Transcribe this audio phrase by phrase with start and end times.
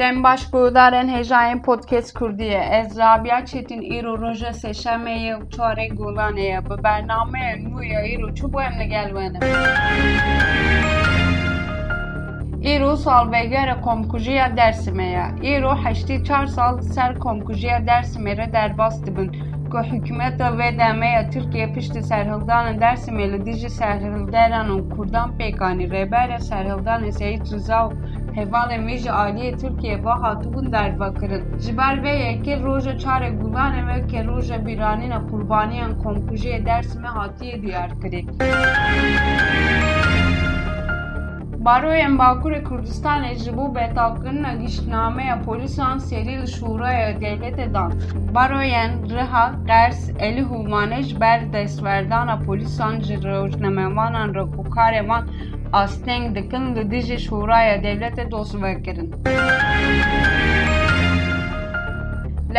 [0.00, 2.62] Dembaş guhdarên hêjayên podcast Kurdî ye.
[2.72, 6.64] Ez Rabia Çetin îro roja sêşemê yê û çarê Golanê ye.
[6.64, 9.38] Bi bernameyê nû ya îro çi bû em li gel we ne?
[12.74, 15.58] Îro salvegera komkujiya Dêrsimê ye.
[15.58, 19.28] Îro heştî çar sal ser komkujiya Dêrsimê re derbas dibin
[19.70, 26.38] ku hikûmeta vê demeya Tirkiye piştî serhildana Dêrsimê li dijî serhilderan û Kurdan pêkanî rêbera
[26.50, 27.90] serhildanê Seyid Rıza û
[28.36, 31.44] hevalên wê ji aliyê Tirkiye ve hatibûn dervekirin.
[31.62, 37.62] Ji ber vê yekê roja çarê Gulanê ve ke roja bîranîna qurbaniyan komkujiyê Dêrsimê hatiye
[37.62, 38.20] diyarkirî.
[38.40, 39.79] Baroyên
[42.18, 47.92] Bakurê Kurdistanê ji bo betavkirina giştnameya polîsan serî li Şûraya Devletê dan.
[48.34, 51.40] Baroyên Riha, Qers, Elî Hûmanê ji ber
[53.02, 55.28] ji rojnamevanan re ku karê wan
[55.72, 56.90] asteng dikin li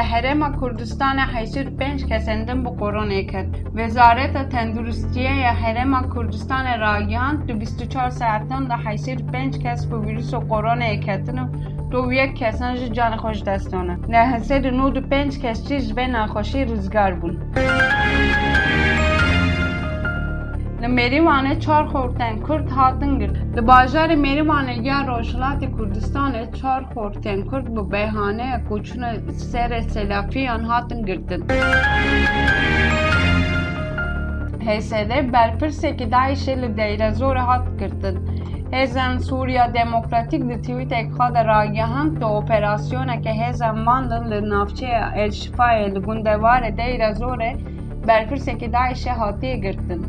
[0.02, 3.48] لهرم کردستان 85 کس اندم به کرونا کرد.
[3.76, 10.32] وزارت تندرستی یا هرم کردستان راگیان تو 24 ساعتن دن ده 85 کس به ویروس
[10.32, 11.48] کرونا کردن و
[11.92, 14.00] تو یک کسان جان خوش دستانه.
[14.10, 17.38] نه هسته نود پنج کس چیز به ناخوشی روزگار بود.
[20.82, 23.36] Li Mêrîwanê çar xortên Kurd hatin girt.
[23.56, 29.12] Li bajarê Mêrîwanê ya Rojhilatê Kurdistanê çar xortên Kurd bi bêhaneya koçûna
[29.52, 31.42] serê selafiyan hatin girtin.
[34.66, 38.16] HSD berpirsekî Daişê li Deyrezorê hat girtin.
[38.72, 45.96] Hêzên Sûriya Demokratîk di twîtek xwe de ragihand di operasyoneke hêzên Mandin li navçeya Elşifayê
[45.96, 47.52] li gundewarê Deyrezorê
[48.08, 50.06] berpirsekî Daişê hatiye girtin.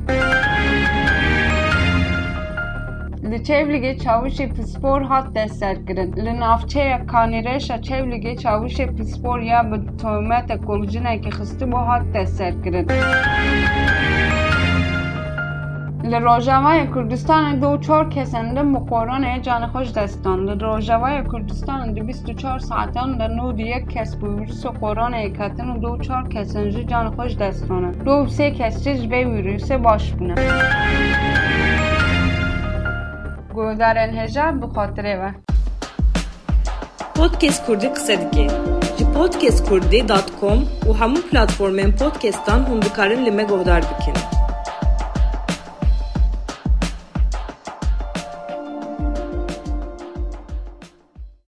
[3.30, 6.16] Li Çevligê çavuşê pispor hat destserkirin.
[6.16, 12.88] Li navçeya Kanîreşa Çevligê çavuşê pispor ya bi tohmeta kulcinekê xistibû hat destserkirin.
[12.88, 13.12] Li Rojavaya
[14.32, 14.41] Kurdistanê
[17.62, 20.38] du û çar kesên din bi koronayê canê xwe ji dest dan.
[20.46, 24.68] Li Rojavaya Kurdistanê di bîst û çar saetan de nû di yek kes bi vîrusa
[24.68, 27.90] koronayê ketin û du û çar kesên jî canê xwe ji dest dane.
[28.06, 30.34] Du û sê kes jî ji vê vîrusê baş bûne.
[33.54, 35.30] Guhdarên hêja bi xatirê ve.
[37.14, 38.46] Podcast Kurdî qise dike.